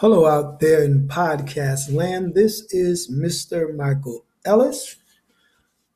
[0.00, 2.34] Hello, out there in podcast land.
[2.34, 3.74] This is Mr.
[3.74, 4.96] Michael Ellis,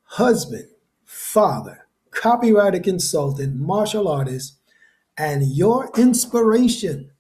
[0.05, 0.69] husband,
[1.05, 4.57] father, copywriter, consultant, martial artist,
[5.19, 7.11] and your inspiration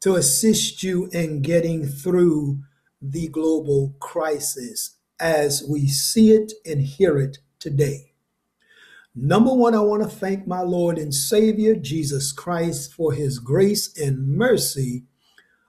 [0.00, 2.60] to assist you in getting through
[3.02, 8.14] the global crisis as we see it and hear it today.
[9.14, 13.94] Number one, I want to thank my Lord and Savior, Jesus Christ, for his grace
[13.98, 15.04] and mercy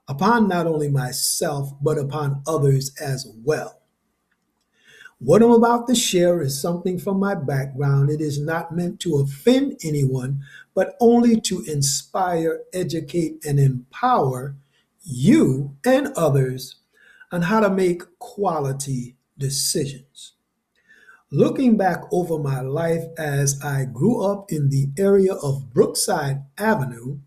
[0.10, 3.80] upon not only myself, but upon others as well.
[5.20, 8.10] What I'm about to share is something from my background.
[8.10, 14.56] It is not meant to offend anyone, but only to inspire, educate, and empower
[15.04, 16.78] you and others
[17.32, 20.34] on how to make quality decisions.
[21.32, 27.20] Looking back over my life as I grew up in the area of Brookside Avenue,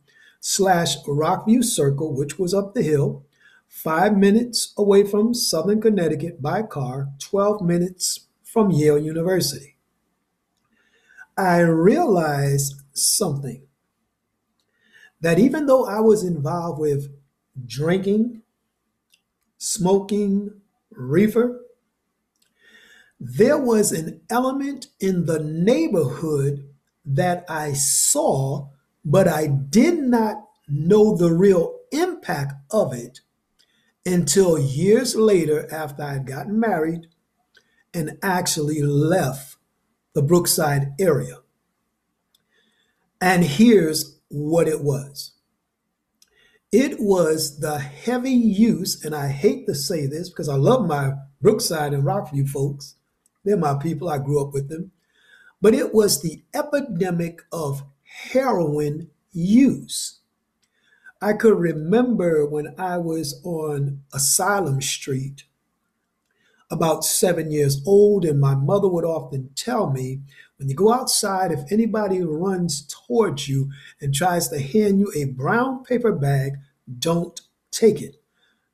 [0.42, 3.24] slash Rockview Circle, which was up the hill,
[3.68, 9.76] five minutes away from Southern Connecticut by car, 12 minutes from Yale University.
[11.38, 13.62] I realized something
[15.20, 17.08] that even though I was involved with
[17.64, 18.42] drinking,
[19.58, 21.60] smoking, reefer,
[23.20, 26.68] there was an element in the neighborhood
[27.04, 28.71] that I saw
[29.04, 33.20] but I did not know the real impact of it
[34.04, 37.06] until years later after I had gotten married
[37.94, 39.56] and actually left
[40.14, 41.38] the Brookside area.
[43.20, 45.32] And here's what it was
[46.72, 51.12] it was the heavy use, and I hate to say this because I love my
[51.42, 52.96] Brookside and Rockview folks.
[53.44, 54.92] They're my people, I grew up with them.
[55.60, 60.20] But it was the epidemic of heroin use.
[61.20, 65.44] I could remember when I was on Asylum Street,
[66.70, 70.22] about seven years old, and my mother would often tell me
[70.56, 73.70] when you go outside, if anybody runs towards you
[74.00, 76.52] and tries to hand you a brown paper bag,
[76.98, 78.16] don't take it.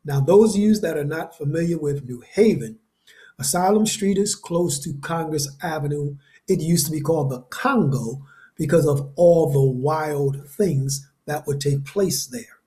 [0.04, 2.78] Now, those of you that are not familiar with New Haven,
[3.38, 6.16] Asylum Street is close to Congress Avenue.
[6.46, 8.26] It used to be called the Congo
[8.58, 12.58] because of all the wild things that would take place there.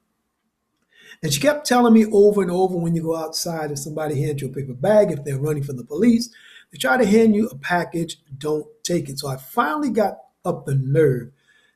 [1.22, 4.42] And she kept telling me over and over when you go outside, if somebody hands
[4.42, 6.30] you a paper bag, if they're running from the police,
[6.72, 9.20] they try to hand you a package, don't take it.
[9.20, 11.32] So I finally got up the nerve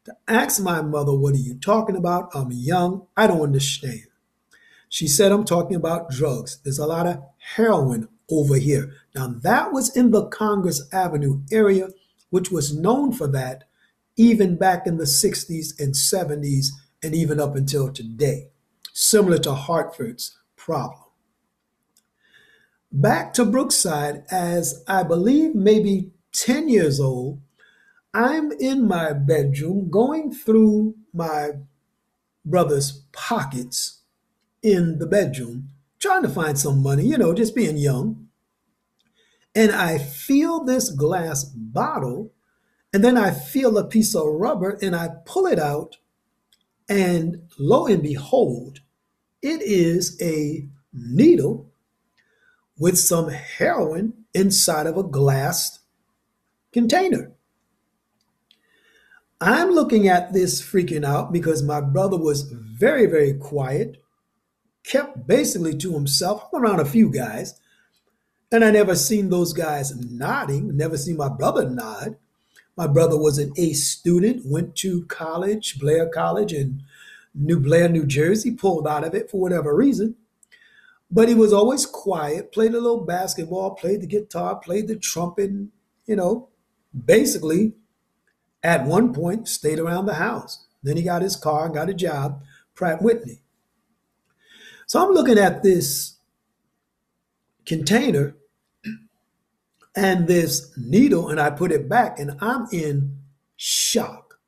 [0.05, 2.29] to ask my mother, What are you talking about?
[2.33, 3.05] I'm young.
[3.15, 4.05] I don't understand.
[4.89, 6.59] She said, I'm talking about drugs.
[6.63, 7.21] There's a lot of
[7.55, 8.93] heroin over here.
[9.13, 11.89] Now, that was in the Congress Avenue area,
[12.29, 13.65] which was known for that
[14.17, 16.67] even back in the 60s and 70s,
[17.03, 18.49] and even up until today,
[18.93, 21.01] similar to Hartford's problem.
[22.91, 27.41] Back to Brookside, as I believe maybe 10 years old,
[28.13, 31.49] I'm in my bedroom going through my
[32.45, 33.99] brother's pockets
[34.63, 38.29] in the bedroom, trying to find some money, you know, just being young.
[39.53, 42.31] And I feel this glass bottle
[42.95, 45.97] and then I feel a piece of rubber and I pull it out,
[46.87, 48.79] and lo and behold,
[49.41, 51.73] it is a needle
[52.79, 55.79] with some heroin inside of a glass
[56.71, 57.33] container.
[59.41, 64.01] I'm looking at this freaking out because my brother was very, very quiet,
[64.85, 66.47] kept basically to himself.
[66.53, 67.59] I'm around a few guys,
[68.53, 72.15] and I never seen those guys nodding, never seen my brother nod.
[72.77, 76.83] My brother was an A student, went to college, Blair College in
[77.33, 80.15] New Blair, New Jersey, pulled out of it for whatever reason.
[81.09, 85.51] But he was always quiet, played a little basketball, played the guitar, played the trumpet,
[86.05, 86.49] you know,
[87.05, 87.73] basically
[88.63, 90.65] at one point stayed around the house.
[90.83, 92.43] Then he got his car and got a job,
[92.73, 93.41] Pratt Whitney.
[94.87, 96.15] So I'm looking at this
[97.65, 98.35] container
[99.95, 103.19] and this needle and I put it back and I'm in
[103.55, 104.39] shock.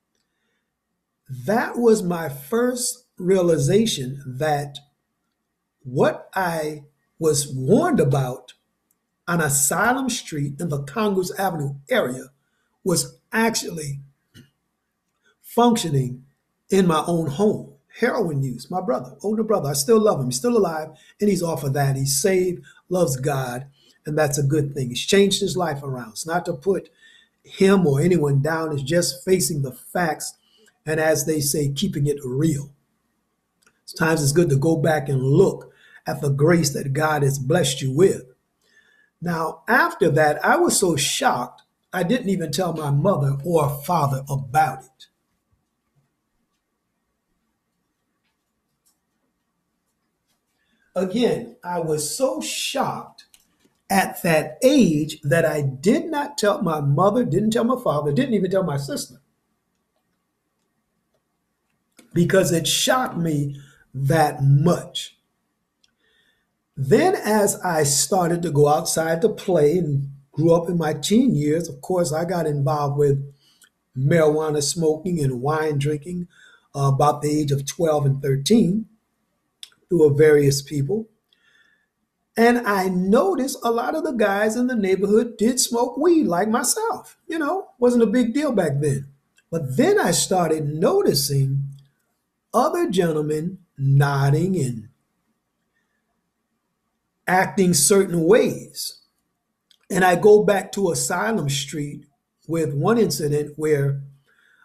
[1.29, 4.77] That was my first realization that
[5.83, 6.83] what I
[7.19, 8.53] was warned about
[9.27, 12.25] on Asylum Street in the Congress Avenue area
[12.83, 13.99] was actually
[15.41, 16.23] functioning
[16.69, 17.73] in my own home.
[17.99, 19.69] Heroin use, my brother, older brother.
[19.69, 20.27] I still love him.
[20.27, 20.89] He's still alive
[21.19, 21.95] and he's off of that.
[21.95, 23.65] He's saved, loves God,
[24.07, 24.89] and that's a good thing.
[24.89, 26.11] He's changed his life around.
[26.11, 26.89] It's not to put
[27.43, 30.33] him or anyone down, it's just facing the facts
[30.85, 32.71] and, as they say, keeping it real.
[33.85, 35.71] Sometimes it's good to go back and look
[36.05, 38.23] at the grace that God has blessed you with.
[39.21, 44.23] Now, after that, I was so shocked, I didn't even tell my mother or father
[44.29, 45.07] about it.
[50.95, 53.26] Again, I was so shocked
[53.89, 58.33] at that age that I did not tell my mother, didn't tell my father, didn't
[58.33, 59.15] even tell my sister.
[62.13, 63.59] Because it shocked me
[63.93, 65.17] that much.
[66.75, 71.35] Then, as I started to go outside to play and grew up in my teen
[71.35, 73.33] years, of course, I got involved with
[73.97, 76.27] marijuana smoking and wine drinking
[76.75, 78.85] uh, about the age of 12 and 13
[79.89, 81.07] through various people.
[82.37, 86.47] And I noticed a lot of the guys in the neighborhood did smoke weed like
[86.47, 87.17] myself.
[87.27, 89.07] You know, wasn't a big deal back then.
[89.49, 91.63] But then I started noticing
[92.53, 94.89] other gentlemen nodding and
[97.27, 99.01] acting certain ways.
[99.89, 102.05] And I go back to Asylum Street
[102.47, 104.01] with one incident where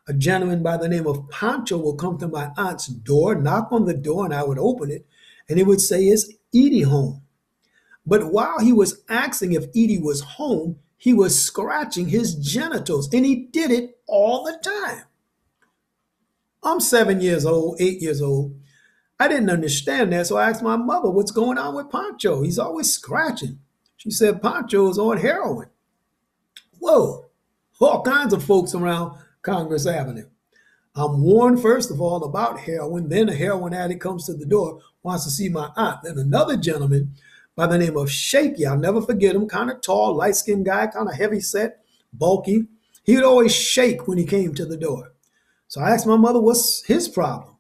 [0.07, 3.87] a gentleman by the name of Pancho will come to my aunt's door, knock on
[3.87, 5.07] the door, and I would open it,
[5.49, 7.23] and he would say, Is Edie home?
[8.04, 13.25] But while he was asking if Edie was home, he was scratching his genitals, and
[13.25, 15.04] he did it all the time.
[16.62, 18.54] I'm seven years old, eight years old,
[19.22, 22.43] I didn't understand that, so I asked my mother, What's going on with Pancho?
[22.43, 23.60] He's always scratching.
[23.96, 25.69] She said, Pancho is on heroin.
[26.81, 27.26] Whoa,
[27.81, 30.26] all kinds of folks around Congress Avenue.
[30.96, 33.08] I'm warned, first of all, about heroin.
[33.08, 36.02] Then a heroin addict comes to the door, wants to see my aunt.
[36.02, 37.14] Then another gentleman
[37.54, 40.87] by the name of Shaky, I'll never forget him, kind of tall, light skinned guy,
[40.87, 42.66] kind of heavy set, bulky.
[43.04, 45.12] He would always shake when he came to the door.
[45.69, 47.52] So I asked my mother, What's his problem?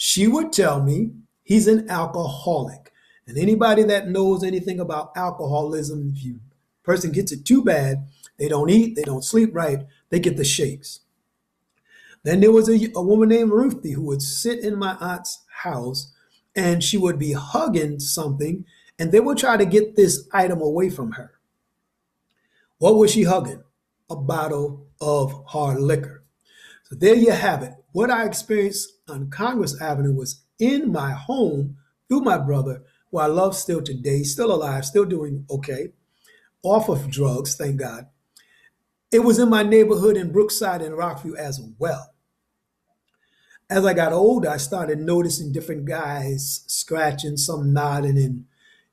[0.00, 1.10] she would tell me
[1.42, 2.92] he's an alcoholic.
[3.26, 6.38] And anybody that knows anything about alcoholism, if you
[6.84, 8.06] person gets it too bad,
[8.38, 11.00] they don't eat, they don't sleep right, they get the shakes.
[12.22, 16.12] Then there was a, a woman named Ruthie who would sit in my aunt's house
[16.54, 18.64] and she would be hugging something
[18.98, 21.32] and they will try to get this item away from her.
[22.78, 23.62] What was she hugging?
[24.10, 26.24] A bottle of hard liquor.
[26.84, 27.74] So there you have it.
[27.92, 31.76] What I experienced on Congress Avenue was in my home
[32.08, 35.88] through my brother, who I love still today, still alive, still doing okay,
[36.62, 38.06] off of drugs, thank God.
[39.10, 42.14] It was in my neighborhood in Brookside and Rockview as well.
[43.70, 48.44] As I got older, I started noticing different guys scratching, some nodding, and,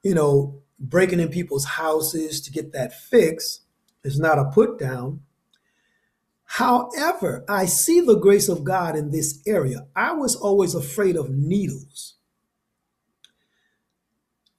[0.06, 3.62] you know, breaking in people's houses to get that fix.
[4.04, 5.22] is not a put down.
[6.44, 9.88] However, I see the grace of God in this area.
[9.96, 12.18] I was always afraid of needles.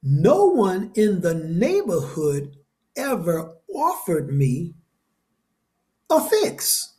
[0.03, 2.57] No one in the neighborhood
[2.97, 4.75] ever offered me
[6.11, 6.95] a fix.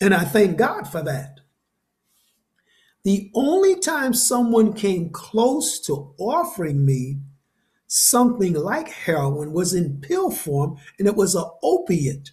[0.00, 1.38] And I thank God for that.
[3.04, 7.20] The only time someone came close to offering me
[7.94, 12.30] something like heroin was in pill form, and it was an opiate.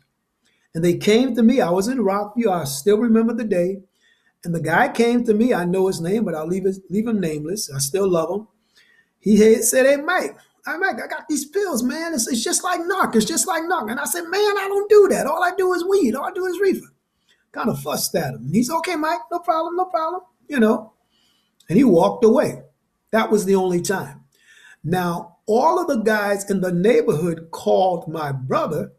[0.73, 1.59] And they came to me.
[1.59, 2.47] I was in Rockview.
[2.47, 3.81] I still remember the day.
[4.45, 5.53] And the guy came to me.
[5.53, 7.69] I know his name, but I'll leave, his, leave him nameless.
[7.75, 8.47] I still love him.
[9.19, 12.13] He said, Hey, Mike, hey, Mike, I got these pills, man.
[12.13, 13.17] It's, it's just like knock.
[13.17, 13.89] It's just like knock.
[13.89, 15.27] And I said, Man, I don't do that.
[15.27, 16.15] All I do is weed.
[16.15, 16.93] All I do is reefer.
[17.51, 18.45] Kind of fussed at him.
[18.45, 19.19] And he's okay, Mike.
[19.29, 19.75] No problem.
[19.75, 20.21] No problem.
[20.47, 20.93] You know.
[21.67, 22.61] And he walked away.
[23.11, 24.23] That was the only time.
[24.85, 28.91] Now, all of the guys in the neighborhood called my brother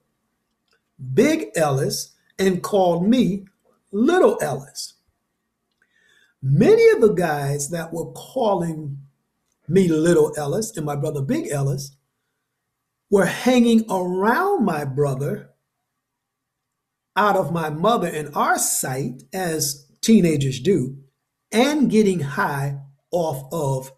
[1.14, 3.46] Big Ellis and called me
[3.92, 4.94] Little Ellis.
[6.42, 8.98] Many of the guys that were calling
[9.68, 11.92] me Little Ellis and my brother Big Ellis
[13.10, 15.50] were hanging around my brother
[17.14, 20.96] out of my mother and our sight, as teenagers do,
[21.52, 22.78] and getting high
[23.12, 23.92] off of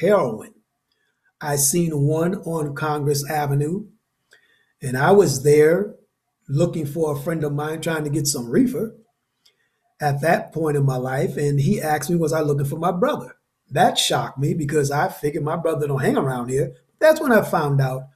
[0.00, 0.57] heroin.
[1.40, 3.86] I seen one on Congress Avenue,
[4.82, 5.94] and I was there
[6.48, 8.96] looking for a friend of mine trying to get some reefer
[10.00, 11.36] at that point in my life.
[11.36, 13.36] And he asked me, Was I looking for my brother?
[13.70, 16.74] That shocked me because I figured my brother don't hang around here.
[16.98, 18.08] That's when I found out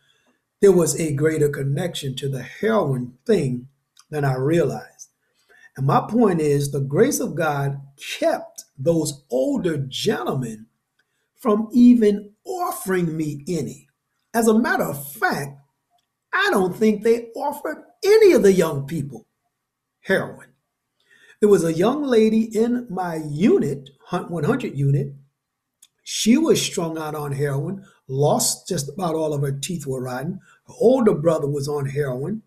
[0.61, 3.69] there was a greater connection to the heroin thing
[4.11, 5.11] than I realized.
[5.77, 7.81] And my point is the grace of God
[8.19, 10.67] kept those older gentlemen
[11.43, 13.89] from even offering me any.
[14.33, 15.59] As a matter of fact,
[16.33, 19.27] I don't think they offered any of the young people
[20.01, 20.49] heroin.
[21.41, 25.13] There was a young lady in my unit, Hunt 100 unit.
[26.05, 30.39] She was strung out on heroin, lost just about all of her teeth were rotten.
[30.69, 32.43] Her older brother was on heroin.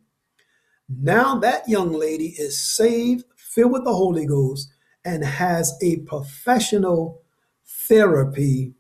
[0.88, 4.70] Now that young lady is saved, filled with the Holy Ghost,
[5.04, 7.22] and has a professional
[7.66, 8.74] therapy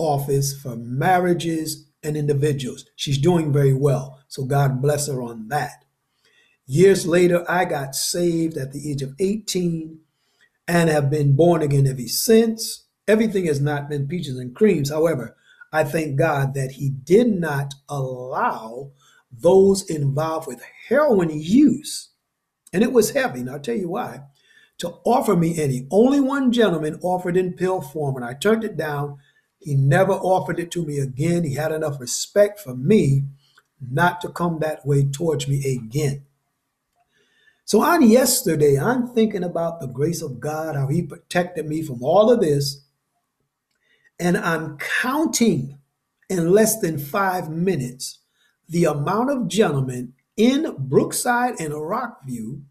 [0.00, 2.84] office for marriages and individuals.
[2.96, 4.20] She's doing very well.
[4.28, 5.84] So God bless her on that.
[6.66, 9.98] Years later, I got saved at the age of 18
[10.68, 12.86] and have been born again ever since.
[13.08, 14.90] Everything has not been peaches and creams.
[14.90, 15.36] However,
[15.72, 18.92] I thank God that He did not allow
[19.32, 22.10] those involved with heroin use,
[22.72, 24.20] and it was heavy, and I'll tell you why,
[24.78, 25.86] to offer me any.
[25.90, 29.18] Only one gentleman offered in pill form, and I turned it down.
[29.60, 31.44] He never offered it to me again.
[31.44, 33.24] He had enough respect for me
[33.80, 36.24] not to come that way towards me again.
[37.64, 42.02] So on yesterday, I'm thinking about the grace of God, how He protected me from
[42.02, 42.84] all of this.
[44.18, 45.78] And I'm counting
[46.28, 48.18] in less than five minutes
[48.68, 52.62] the amount of gentlemen in Brookside and Rockview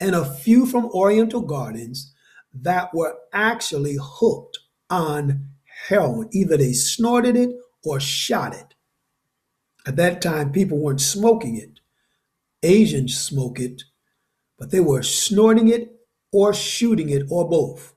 [0.00, 2.12] and a few from Oriental Gardens
[2.52, 4.58] that were actually hooked
[4.90, 5.48] on
[5.88, 6.28] heroin.
[6.32, 7.50] Either they snorted it
[7.84, 8.74] or shot it.
[9.86, 11.80] At that time, people weren't smoking it.
[12.62, 13.82] Asians smoke it
[14.58, 16.00] but they were snorting it
[16.32, 17.94] or shooting it or both.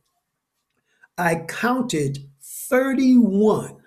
[1.17, 3.77] I counted 31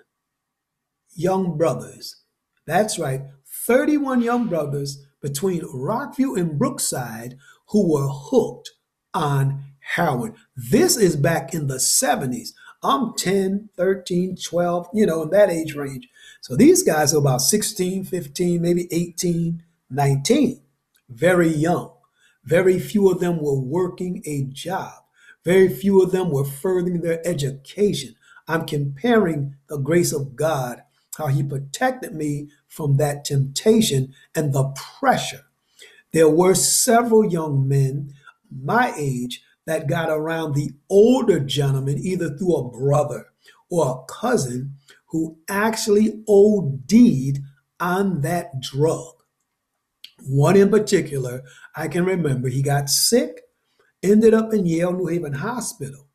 [1.13, 2.23] young brothers.
[2.65, 3.21] That's right,
[3.67, 8.71] 31 young brothers between Rockview and Brookside who were hooked
[9.13, 9.63] on
[9.95, 10.35] heroin.
[10.55, 12.49] This is back in the 70s.
[12.83, 16.07] I'm 10, 13, 12, you know, in that age range.
[16.41, 20.61] So these guys are about 16, 15, maybe 18, 19,
[21.09, 21.93] very young.
[22.43, 24.93] Very few of them were working a job.
[25.45, 28.15] Very few of them were furthering their education.
[28.47, 30.81] I'm comparing the grace of God,
[31.17, 35.45] how He protected me from that temptation and the pressure.
[36.13, 38.13] There were several young men
[38.51, 43.27] my age that got around the older gentleman, either through a brother
[43.69, 44.75] or a cousin,
[45.07, 47.39] who actually OD'd
[47.79, 49.13] on that drug.
[50.25, 51.41] One in particular,
[51.75, 53.41] I can remember, he got sick,
[54.03, 56.07] ended up in Yale New Haven Hospital.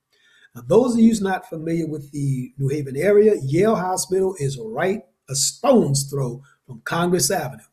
[0.54, 5.02] Now, those of you not familiar with the New Haven area, Yale Hospital is right
[5.28, 7.64] a stone's throw from Congress Avenue.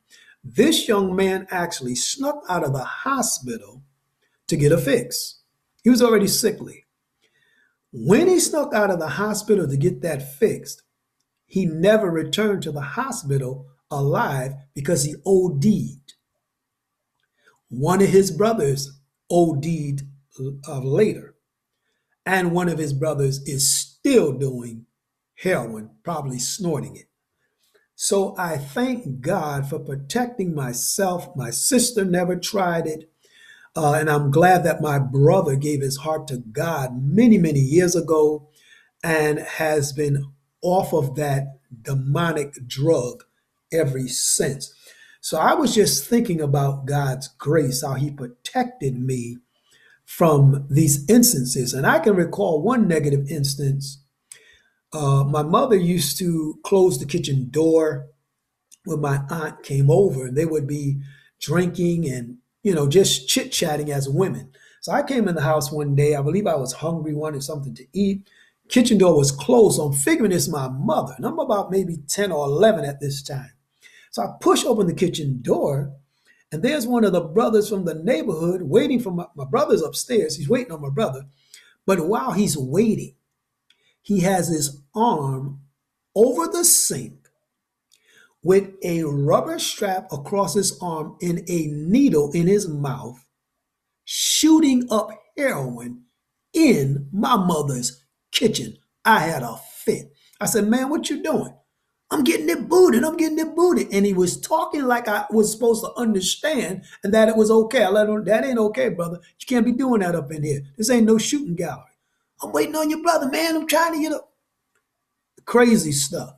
[0.43, 3.83] This young man actually snuck out of the hospital
[4.47, 5.42] to get a fix.
[5.83, 6.85] He was already sickly.
[7.91, 10.83] When he snuck out of the hospital to get that fixed,
[11.45, 16.13] he never returned to the hospital alive because he OD'd.
[17.69, 18.99] One of his brothers
[19.29, 20.03] OD'd
[20.67, 21.35] uh, later,
[22.25, 24.85] and one of his brothers is still doing
[25.35, 27.05] heroin, probably snorting it.
[27.95, 31.35] So I thank God for protecting myself.
[31.35, 33.12] My sister never tried it.
[33.75, 37.95] Uh, and I'm glad that my brother gave his heart to God many, many years
[37.95, 38.49] ago
[39.03, 40.25] and has been
[40.61, 43.23] off of that demonic drug
[43.71, 44.73] ever since.
[45.21, 49.37] So I was just thinking about God's grace, how He protected me
[50.05, 51.73] from these instances.
[51.73, 54.03] And I can recall one negative instance.
[54.91, 58.07] Uh, my mother used to close the kitchen door
[58.85, 61.01] when my aunt came over, and they would be
[61.39, 64.51] drinking and, you know, just chit chatting as women.
[64.81, 66.15] So I came in the house one day.
[66.15, 68.27] I believe I was hungry, wanted something to eat.
[68.69, 69.75] Kitchen door was closed.
[69.77, 71.13] So I'm figuring it's my mother.
[71.15, 73.51] And I'm about maybe 10 or 11 at this time.
[74.11, 75.91] So I push open the kitchen door,
[76.51, 80.35] and there's one of the brothers from the neighborhood waiting for my, my brother's upstairs.
[80.35, 81.23] He's waiting on my brother.
[81.85, 83.15] But while he's waiting,
[84.01, 85.61] he has his arm
[86.15, 87.22] over the sink
[88.43, 93.25] with a rubber strap across his arm and a needle in his mouth,
[94.05, 96.03] shooting up heroin
[96.53, 98.77] in my mother's kitchen.
[99.05, 100.13] I had a fit.
[100.39, 101.55] I said, Man, what you doing?
[102.11, 103.03] I'm getting it booted.
[103.03, 103.91] I'm getting it booted.
[103.91, 107.83] And he was talking like I was supposed to understand and that it was okay.
[107.83, 109.19] I let him, that ain't okay, brother.
[109.39, 110.61] You can't be doing that up in here.
[110.77, 111.85] This ain't no shooting gallery.
[112.41, 113.55] I'm waiting on your brother, man.
[113.55, 114.31] I'm trying to get up.
[115.45, 116.35] Crazy stuff.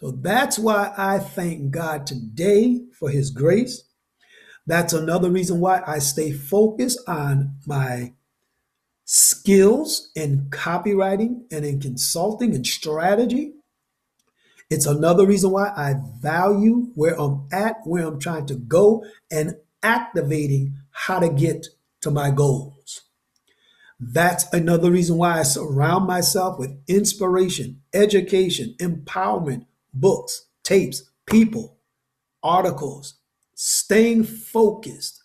[0.00, 3.84] So that's why I thank God today for his grace.
[4.66, 8.14] That's another reason why I stay focused on my
[9.04, 13.54] skills in copywriting and in consulting and strategy
[14.70, 19.56] it's another reason why I value where I'm at, where I'm trying to go, and
[19.82, 21.66] activating how to get
[22.02, 23.02] to my goals.
[23.98, 31.78] That's another reason why I surround myself with inspiration, education, empowerment, books, tapes, people,
[32.42, 33.14] articles,
[33.54, 35.22] staying focused.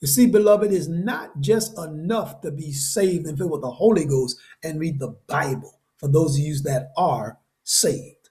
[0.00, 4.04] You see, beloved, it's not just enough to be saved and filled with the Holy
[4.04, 8.30] Ghost and read the Bible for those of you that are saved.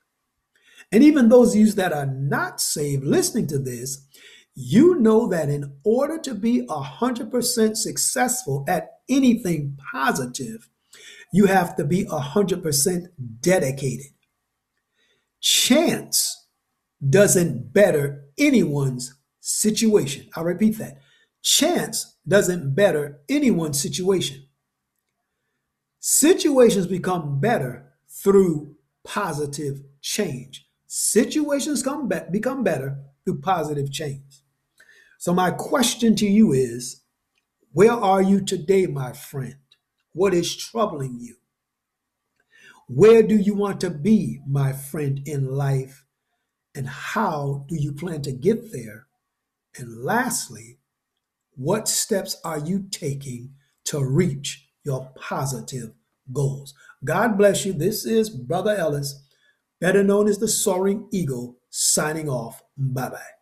[0.92, 4.08] And even those of you that are not saved listening to this,
[4.56, 10.68] you know that in order to be 100% successful at anything positive,
[11.32, 13.08] you have to be 100%
[13.40, 14.08] dedicated.
[15.42, 16.48] Chance
[17.08, 20.30] doesn't better anyone's situation.
[20.36, 21.00] I'll repeat that.
[21.44, 24.46] Chance doesn't better anyone's situation.
[26.00, 30.68] Situations become better through positive change.
[30.88, 34.44] Situations come be- become better through positive change.
[35.20, 37.02] So, my question to you is
[37.74, 39.58] where are you today, my friend?
[40.14, 41.38] What is troubling you?
[42.92, 46.06] Where do you want to be, my friend, in life?
[46.74, 49.06] And how do you plan to get there?
[49.78, 50.80] And lastly,
[51.56, 53.52] what steps are you taking
[53.86, 55.92] to reach your positive
[56.34, 56.74] goals?
[57.06, 57.74] God bless you.
[57.74, 59.24] This is Brother Ellis,
[59.80, 62.64] better known as the Soaring Eagle, signing off.
[62.76, 63.39] Bye bye.